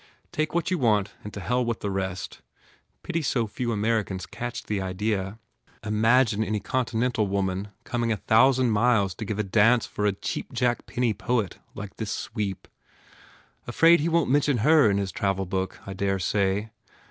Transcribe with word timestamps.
Take 0.31 0.55
what 0.55 0.71
you 0.71 0.79
want 0.79 1.13
and 1.23 1.31
to 1.35 1.39
hell 1.39 1.63
with 1.63 1.81
the 1.81 1.91
rest. 1.91 2.41
Pity 3.03 3.21
so 3.21 3.45
few 3.45 3.71
Americans 3.71 4.25
catch 4.25 4.63
the 4.63 4.81
idea. 4.81 5.37
Imagine 5.83 6.43
any 6.43 6.59
con 6.59 6.85
tinental 6.85 7.27
woman 7.27 7.67
coming 7.83 8.11
a 8.11 8.17
thousand 8.17 8.71
miles 8.71 9.13
to 9.13 9.25
give 9.25 9.37
a 9.37 9.43
GURDY 9.43 9.51
dance 9.51 9.85
for 9.85 10.07
a 10.07 10.11
cheapjack 10.13 10.87
penny 10.87 11.13
poet 11.13 11.59
like 11.75 11.97
this 11.97 12.09
sweep. 12.09 12.67
Afraid 13.67 13.99
he 13.99 14.09
won 14.09 14.25
t 14.25 14.31
mention 14.31 14.57
her 14.65 14.89
in 14.89 14.97
his 14.97 15.11
travel 15.11 15.45
book, 15.45 15.79
I 15.85 15.93
dare 15.93 16.17
say. 16.17 16.71